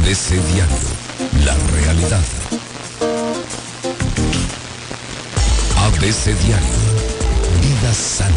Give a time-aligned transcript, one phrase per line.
[0.00, 0.76] ABC Diario,
[1.44, 2.24] la realidad.
[5.76, 6.68] ABC Diario,
[7.60, 8.34] vida sana.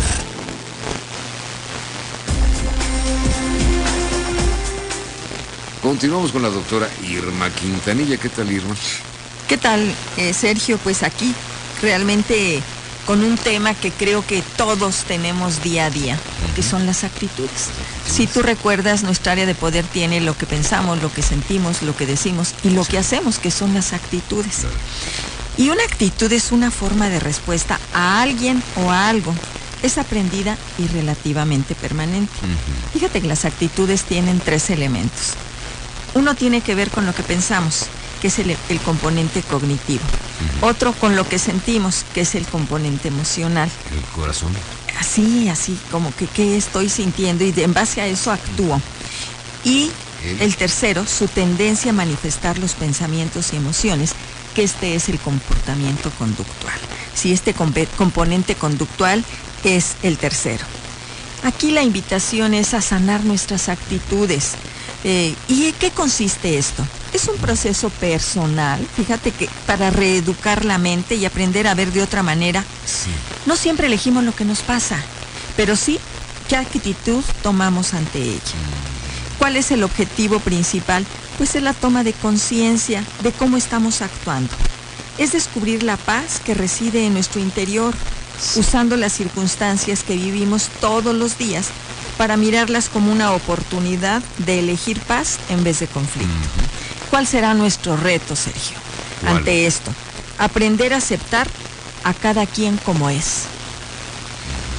[5.81, 8.17] Continuamos con la doctora Irma Quintanilla.
[8.17, 8.75] ¿Qué tal, Irma?
[9.47, 10.77] ¿Qué tal, eh, Sergio?
[10.79, 11.33] Pues aquí
[11.81, 12.61] realmente
[13.05, 16.17] con un tema que creo que todos tenemos día a día,
[16.55, 17.69] que son las actitudes.
[18.09, 21.95] Si tú recuerdas, nuestra área de poder tiene lo que pensamos, lo que sentimos, lo
[21.95, 24.65] que decimos y lo que hacemos, que son las actitudes.
[25.57, 29.33] Y una actitud es una forma de respuesta a alguien o a algo.
[29.83, 32.33] Es aprendida y relativamente permanente.
[32.93, 35.33] Fíjate que las actitudes tienen tres elementos.
[36.13, 37.87] Uno tiene que ver con lo que pensamos,
[38.23, 40.01] que es el, el componente cognitivo.
[40.61, 43.69] Otro con lo que sentimos, que es el componente emocional.
[43.93, 44.53] El corazón.
[44.97, 48.81] Así, así, como que qué estoy sintiendo y de- en base a eso actúo.
[49.65, 49.91] Y
[50.39, 54.11] el tercero, su tendencia a manifestar los pensamientos y emociones,
[54.55, 56.79] que este es el comportamiento conductual.
[57.13, 59.21] Si este componente conductual
[59.65, 60.63] es el tercero.
[61.43, 64.51] Aquí la invitación es a sanar nuestras actitudes.
[65.03, 66.87] Eh, ¿Y en qué consiste esto?
[67.13, 72.01] Es un proceso personal, fíjate que para reeducar la mente y aprender a ver de
[72.01, 73.11] otra manera, Sí.
[73.45, 74.97] no siempre elegimos lo que nos pasa,
[75.55, 75.99] pero sí
[76.49, 78.41] qué actitud tomamos ante ella.
[79.37, 81.05] ¿Cuál es el objetivo principal?
[81.37, 84.49] Pues es la toma de conciencia de cómo estamos actuando.
[85.17, 87.93] Es descubrir la paz que reside en nuestro interior,
[88.55, 91.67] usando las circunstancias que vivimos todos los días
[92.17, 96.31] para mirarlas como una oportunidad de elegir paz en vez de conflicto.
[97.13, 98.75] ¿Cuál será nuestro reto, Sergio,
[99.27, 99.93] ante esto?
[100.39, 101.47] Aprender a aceptar
[102.03, 103.43] a cada quien como es.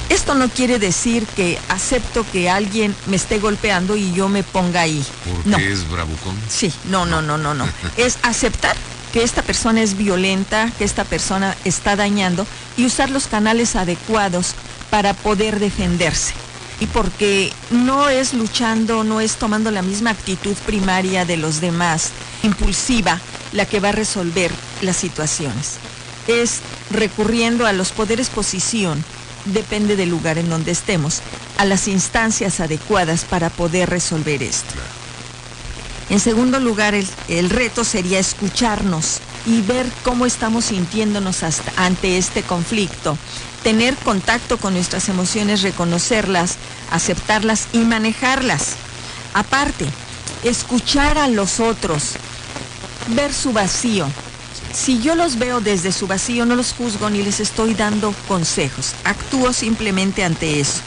[0.09, 4.81] Esto no quiere decir que acepto que alguien me esté golpeando y yo me ponga
[4.81, 5.01] ahí.
[5.23, 5.57] Porque No.
[5.59, 6.35] es bravucón.
[6.49, 7.69] Sí, no, no, no, no, no.
[7.95, 8.75] Es aceptar
[9.13, 14.55] que esta persona es violenta, que esta persona está dañando y usar los canales adecuados
[14.89, 16.33] para poder defenderse.
[16.79, 22.09] Y porque no es luchando, no es tomando la misma actitud primaria de los demás,
[22.43, 23.21] impulsiva,
[23.53, 25.75] la que va a resolver las situaciones.
[26.27, 26.59] Es
[26.91, 29.03] recurriendo a los poderes posición,
[29.45, 31.21] depende del lugar en donde estemos,
[31.57, 34.73] a las instancias adecuadas para poder resolver esto.
[36.09, 42.17] En segundo lugar, el, el reto sería escucharnos y ver cómo estamos sintiéndonos hasta- ante
[42.17, 43.17] este conflicto.
[43.65, 46.57] Tener contacto con nuestras emociones, reconocerlas,
[46.91, 48.75] aceptarlas y manejarlas.
[49.33, 49.87] Aparte,
[50.43, 52.11] escuchar a los otros,
[53.15, 54.07] ver su vacío.
[54.71, 58.93] Si yo los veo desde su vacío, no los juzgo ni les estoy dando consejos.
[59.03, 60.81] Actúo simplemente ante eso.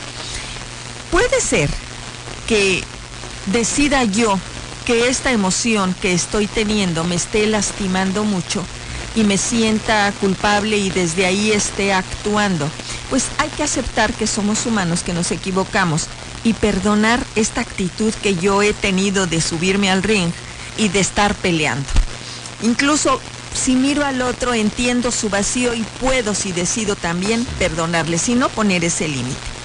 [1.11, 1.69] Puede ser
[2.47, 2.85] que
[3.47, 4.39] decida yo
[4.87, 8.65] que esta emoción que estoy teniendo me esté lastimando mucho
[9.15, 12.71] y me sienta culpable y desde ahí esté actuando,
[13.11, 16.07] pues hay que aceptar que somos humanos, que nos equivocamos
[16.45, 20.31] y perdonar esta actitud que yo he tenido de subirme al ring
[20.77, 21.89] y de estar peleando.
[22.63, 23.21] Incluso
[23.55, 28.49] si miro al otro, entiendo su vacío y puedo, si decido también, perdonarle, si no
[28.49, 29.59] poner ese límite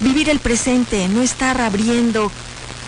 [0.00, 2.30] vivir el presente, no estar abriendo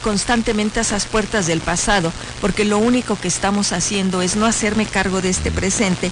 [0.03, 5.21] constantemente esas puertas del pasado, porque lo único que estamos haciendo es no hacerme cargo
[5.21, 6.11] de este presente,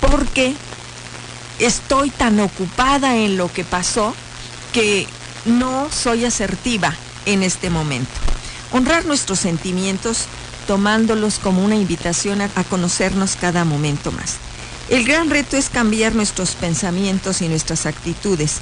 [0.00, 0.54] porque
[1.58, 4.14] estoy tan ocupada en lo que pasó
[4.72, 5.06] que
[5.44, 6.94] no soy asertiva
[7.26, 8.10] en este momento.
[8.72, 10.26] Honrar nuestros sentimientos
[10.66, 14.36] tomándolos como una invitación a, a conocernos cada momento más.
[14.88, 18.56] El gran reto es cambiar nuestros pensamientos y nuestras actitudes.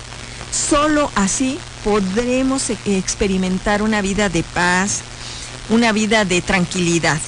[0.53, 5.01] Solo así podremos e- experimentar una vida de paz,
[5.71, 7.19] una vida de tranquilidad.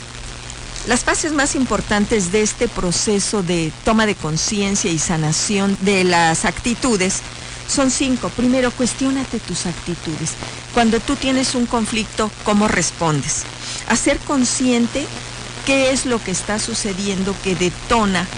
[0.86, 6.44] Las fases más importantes de este proceso de toma de conciencia y sanación de las
[6.44, 7.22] actitudes
[7.66, 8.28] son cinco.
[8.28, 10.32] Primero, cuestiónate tus actitudes.
[10.74, 13.44] Cuando tú tienes un conflicto, ¿cómo respondes?
[13.88, 15.06] Hacer consciente
[15.64, 18.28] qué es lo que está sucediendo que detona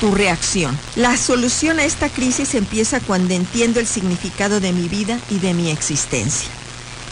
[0.00, 0.78] tu reacción.
[0.94, 5.54] La solución a esta crisis empieza cuando entiendo el significado de mi vida y de
[5.54, 6.48] mi existencia.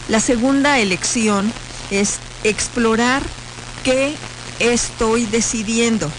[0.07, 1.51] La segunda elección
[1.91, 3.23] es explorar
[3.83, 4.15] qué
[4.59, 6.11] estoy decidiendo.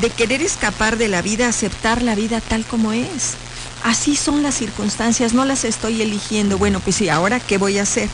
[0.00, 3.34] De querer escapar de la vida, aceptar la vida tal como es.
[3.82, 6.58] Así son las circunstancias, no las estoy eligiendo.
[6.58, 8.08] Bueno, pues sí, ahora qué voy a hacer.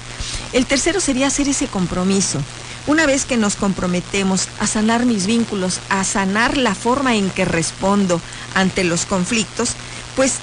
[0.52, 2.40] El tercero sería hacer ese compromiso.
[2.86, 7.44] Una vez que nos comprometemos a sanar mis vínculos, a sanar la forma en que
[7.44, 8.20] respondo
[8.54, 9.70] ante los conflictos,
[10.14, 10.34] pues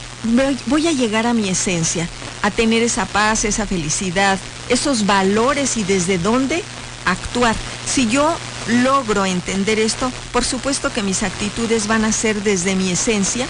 [0.68, 2.08] voy- a llegar a mi esencia,
[2.42, 4.38] a tener esa paz, esa felicidad,
[4.68, 6.64] esos valores y desde dónde
[7.06, 7.56] actuar.
[7.86, 8.36] Si yo
[8.68, 13.48] logro entender esto, por supuesto que mis actitudes van a ser desde mi esencia,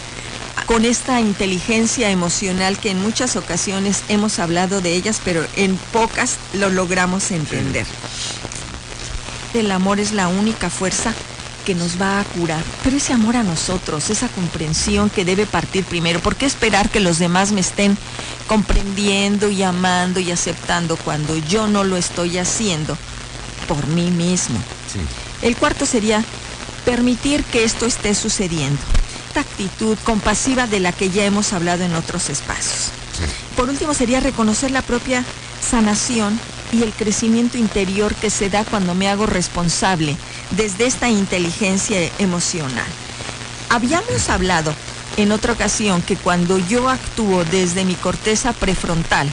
[0.68, 6.38] con esta inteligencia emocional que en muchas ocasiones hemos hablado de ellas, pero en pocas
[6.54, 7.86] lo logramos entender.
[9.54, 11.14] El amor es la única fuerza
[11.66, 12.64] que nos va a curar.
[12.84, 17.00] Pero ese amor a nosotros, esa comprensión que debe partir primero, ¿por qué esperar que
[17.00, 17.98] los demás me estén
[18.48, 22.98] comprendiendo y amando y aceptando cuando yo no lo estoy haciendo
[23.68, 24.60] por mí mismo?
[25.42, 26.24] El cuarto sería
[26.86, 28.80] permitir que esto esté sucediendo.
[29.28, 32.92] Esta actitud compasiva de la que ya hemos hablado en otros espacios.
[33.56, 35.24] Por último sería reconocer la propia
[35.62, 36.40] sanación
[36.74, 40.18] y el crecimiento interior que se da cuando me hago responsable
[40.52, 42.86] desde esta inteligencia emocional.
[43.70, 44.74] Habíamos hablado
[45.18, 49.30] en otra ocasión que cuando yo actúo desde mi corteza prefrontal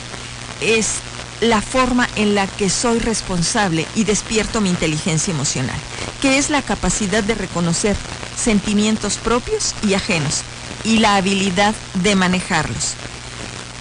[0.60, 0.96] es
[1.40, 5.78] la forma en la que soy responsable y despierto mi inteligencia emocional,
[6.20, 7.96] que es la capacidad de reconocer
[8.36, 10.42] sentimientos propios y ajenos
[10.84, 12.94] y la habilidad de manejarlos.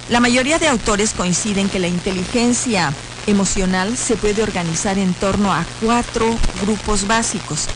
[0.10, 2.94] La mayoría de autores coinciden que la inteligencia
[3.30, 7.68] emocional se puede organizar en torno a cuatro grupos básicos,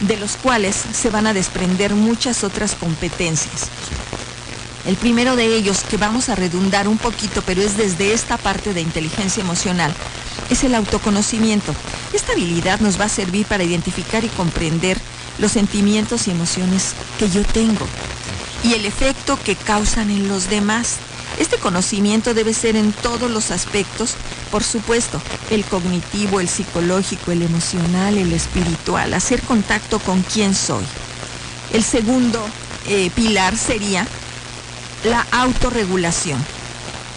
[0.00, 3.68] de los cuales se van a desprender muchas otras competencias.
[4.86, 8.72] El primero de ellos, que vamos a redundar un poquito, pero es desde esta parte
[8.72, 9.92] de inteligencia emocional,
[10.50, 11.74] es el autoconocimiento.
[12.12, 14.98] Esta habilidad nos va a servir para identificar y comprender
[15.38, 17.86] los sentimientos y emociones que yo tengo
[18.64, 20.96] y el efecto que causan en los demás.
[21.38, 24.14] Este conocimiento debe ser en todos los aspectos,
[24.50, 30.84] por supuesto, el cognitivo, el psicológico, el emocional, el espiritual, hacer contacto con quién soy.
[31.72, 32.44] El segundo
[32.86, 34.06] eh, pilar sería
[35.04, 36.44] la autorregulación.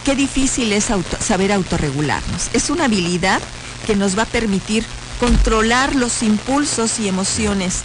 [0.06, 0.88] Qué difícil es
[1.20, 2.50] saber autorregularnos.
[2.54, 3.42] Es una habilidad
[3.86, 4.86] que nos va a permitir
[5.20, 7.82] controlar los impulsos y emociones,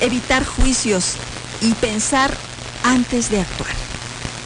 [0.00, 1.14] evitar juicios
[1.60, 2.36] y pensar
[2.84, 3.86] antes de actuar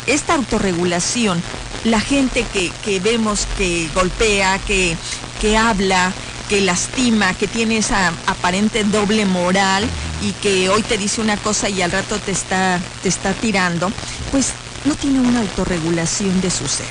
[0.06, 1.40] esta autorregulación,
[1.84, 4.96] la gente que, vemos que golpea, que,
[5.40, 6.12] que habla,
[6.48, 9.88] que lastima, que tiene esa aparente doble moral
[10.20, 13.90] y que hoy te dice una cosa y al rato te está, te está tirando,
[14.30, 14.52] pues
[14.84, 16.86] no tiene una autorregulación de su ser.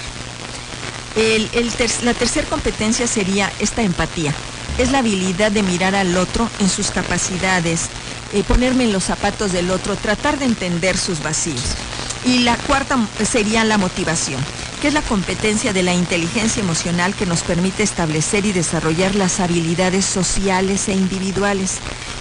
[2.03, 4.33] la tercera competencia sería esta empatía.
[4.77, 7.89] Es la habilidad de mirar al otro en sus capacidades,
[8.31, 11.75] eh, ponerme en los zapatos del otro, tratar de entender sus vacíos.
[12.23, 12.97] Y la cuarta
[13.29, 14.41] sería la motivación,
[14.81, 19.39] que es la competencia de la inteligencia emocional que nos permite establecer y desarrollar las
[19.39, 21.79] habilidades sociales e individuales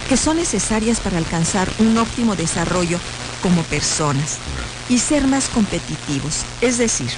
[0.09, 2.99] que son necesarias para alcanzar un óptimo desarrollo
[3.41, 4.37] como personas
[4.89, 6.43] y ser más competitivos.
[6.61, 7.11] Es decir,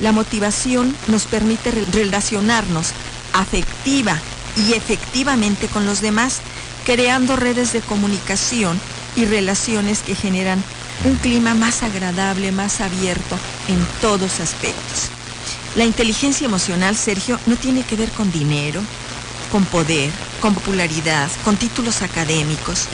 [0.00, 2.88] la motivación nos permite relacionarnos
[3.34, 4.18] afectiva
[4.56, 6.40] y efectivamente con los demás,
[6.84, 8.80] creando redes de comunicación
[9.14, 10.62] y relaciones que generan
[11.04, 15.10] un clima más agradable, más abierto en todos aspectos.
[15.76, 18.82] La inteligencia emocional, Sergio, no tiene que ver con dinero,
[19.52, 20.10] con poder,
[20.40, 22.86] con popularidad, con títulos académicos.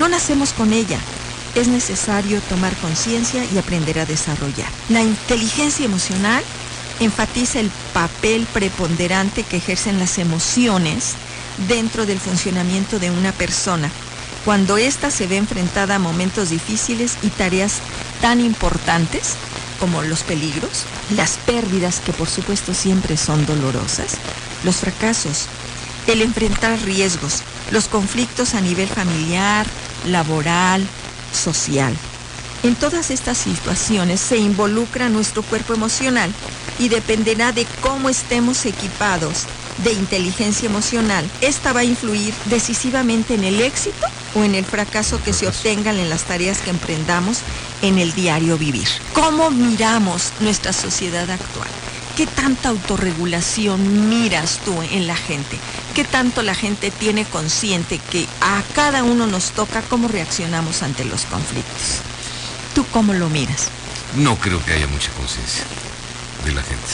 [0.00, 0.98] No nacemos con ella.
[1.54, 4.68] Es necesario tomar conciencia y aprender a desarrollar.
[4.88, 6.42] La inteligencia emocional
[7.00, 11.14] enfatiza el papel preponderante que ejercen las emociones
[11.68, 13.90] dentro del funcionamiento de una persona
[14.46, 17.80] cuando ésta se ve enfrentada a momentos difíciles y tareas
[18.20, 19.34] tan importantes
[19.80, 20.84] como los peligros,
[21.16, 24.18] las pérdidas que por supuesto siempre son dolorosas,
[24.62, 25.46] los fracasos,
[26.06, 29.66] el enfrentar riesgos, los conflictos a nivel familiar,
[30.06, 30.86] laboral,
[31.34, 31.92] social.
[32.62, 36.32] En todas estas situaciones se involucra nuestro cuerpo emocional
[36.78, 39.42] y dependerá de cómo estemos equipados
[39.78, 41.28] de inteligencia emocional.
[41.40, 45.98] Esta va a influir decisivamente en el éxito o en el fracaso que se obtengan
[45.98, 47.38] en las tareas que emprendamos
[47.82, 48.88] en el diario vivir.
[49.12, 51.68] ¿Cómo miramos nuestra sociedad actual?
[52.16, 55.58] ¿Qué tanta autorregulación miras tú en la gente?
[55.94, 61.04] ¿Qué tanto la gente tiene consciente que a cada uno nos toca cómo reaccionamos ante
[61.04, 62.00] los conflictos?
[62.74, 63.68] ¿Tú cómo lo miras?
[64.16, 65.64] No creo que haya mucha conciencia
[66.44, 66.86] de la gente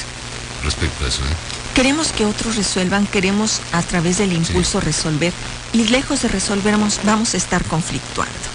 [0.64, 1.22] respecto a eso.
[1.22, 1.61] ¿eh?
[1.74, 5.32] Queremos que otros resuelvan, queremos a través del impulso resolver
[5.72, 8.52] y lejos de resolver vamos a estar conflictuando.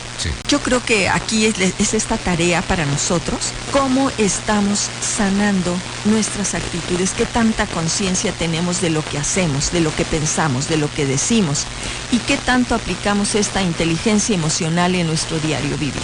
[0.48, 7.12] Yo creo que aquí es, es, esta tarea para nosotros, cómo estamos sanando nuestras actitudes,
[7.12, 11.06] qué tanta conciencia tenemos de lo que hacemos, de lo que pensamos, de lo que
[11.06, 11.66] decimos
[12.12, 16.04] y qué tanto aplicamos esta inteligencia emocional en nuestro diario vivir.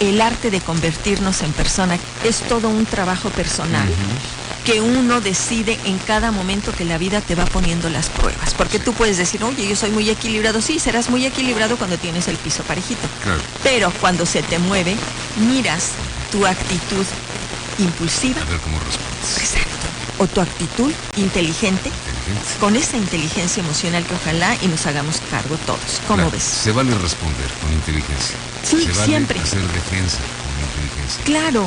[0.00, 3.88] El arte de convertirnos en persona es todo un trabajo personal
[4.64, 8.54] que uno decide en cada momento que la vida te va poniendo las pruebas.
[8.54, 10.60] Porque tú puedes decir, oye, yo soy muy equilibrado.
[10.62, 13.06] Sí, serás muy equilibrado cuando tienes el piso parejito.
[13.22, 13.40] Claro.
[13.62, 14.96] Pero cuando se te mueve,
[15.36, 15.90] miras
[16.32, 17.04] tu actitud
[17.78, 18.40] impulsiva.
[18.40, 19.38] A ver cómo respondes.
[19.38, 19.70] Exacto.
[20.18, 21.90] O tu actitud inteligente.
[21.90, 22.58] Inteligente.
[22.60, 26.00] Con esa inteligencia emocional que ojalá y nos hagamos cargo todos.
[26.06, 26.42] ¿Cómo Claro, ves?
[26.42, 28.36] Se vale responder con inteligencia.
[28.62, 29.40] Sí, se vale siempre.
[29.40, 31.24] hacer defensa con inteligencia.
[31.24, 31.66] Claro,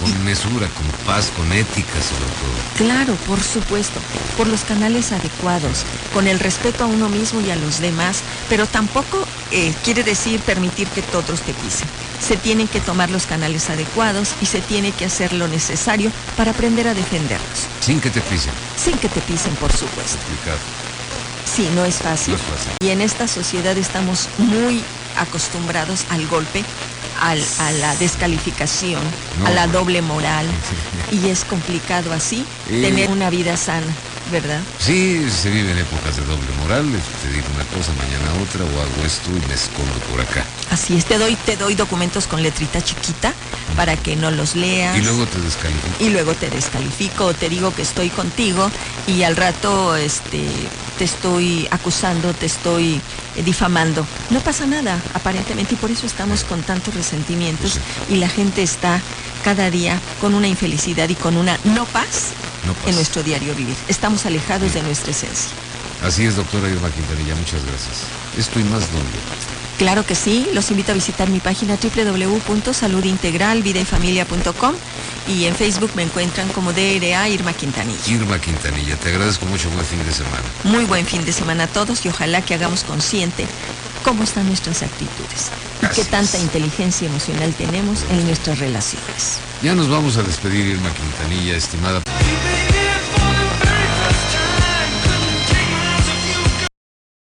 [0.00, 2.86] Con mesura, con paz, con ética sobre todo.
[2.86, 4.00] claro, por supuesto.
[4.36, 8.18] Por los canales adecuados, con el respeto a uno mismo y a los demás,
[8.48, 11.86] pero tampoco eh, quiere decir permitir que todos te pisen.
[12.20, 16.50] Se tienen que tomar los canales adecuados y se tiene que hacer lo necesario para
[16.52, 18.52] aprender a defenderlos, Sin que te pisen.
[18.76, 20.18] sin que te pisen, por supuesto.
[20.26, 20.58] Complicado.
[21.54, 22.34] Sí, no es fácil.
[22.34, 22.72] No es fácil.
[22.80, 24.82] Y en esta sociedad estamos muy
[25.16, 26.64] acostumbrados al golpe,
[27.22, 29.00] al- a la descalificación,
[29.40, 29.46] No.
[29.46, 30.46] a la doble moral.
[31.10, 32.82] Y es complicado así Eh.
[32.82, 33.86] tener una vida sana,
[34.30, 34.60] ¿verdad?
[34.78, 36.84] Sí, se viven épocas de doble moral.
[37.22, 40.44] Te digo una cosa, mañana otra, o hago esto y me escondo por acá.
[40.70, 43.34] Así es, te doy, te doy documentos con letrita chiquita
[43.76, 44.96] para que no los leas.
[44.98, 45.96] Y luego te descalifico.
[46.04, 48.70] y luego te descalifico te digo que estoy contigo
[49.06, 50.42] y al rato este
[50.98, 53.00] te estoy acusando, te estoy
[53.36, 54.06] eh, difamando.
[54.30, 57.78] No pasa nada, aparentemente, y por eso estamos con tantos resentimientos
[58.10, 59.00] y la gente está
[59.44, 62.30] cada día con una infelicidad y con una no paz,
[62.66, 62.88] No paz.
[62.88, 63.74] en nuestro diario vivir.
[63.88, 65.50] Estamos alejados de nuestra esencia.
[66.04, 68.02] Así es, doctora Irma Quintanilla, muchas gracias.
[68.38, 69.18] Esto y más donde.
[69.78, 74.74] Claro que sí, los invito a visitar mi página www.saludintegralvidayfamilia.com
[75.28, 77.98] y en Facebook me encuentran como DRA Irma Quintanilla.
[78.08, 80.42] Irma Quintanilla, te agradezco mucho, buen fin de semana.
[80.64, 83.46] Muy buen fin de semana a todos y ojalá que hagamos consciente
[84.02, 85.50] cómo están nuestras actitudes
[85.82, 89.38] y qué tanta inteligencia emocional tenemos en nuestras relaciones.
[89.62, 92.02] Ya nos vamos a despedir, Irma Quintanilla, estimada.